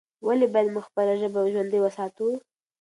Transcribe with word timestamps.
ولې 0.27 0.47
باید 0.53 0.67
موږ 0.73 0.83
خپله 0.89 1.13
ژبه 1.21 1.39
ژوندۍ 1.53 1.79
وساتو؟ 1.81 2.27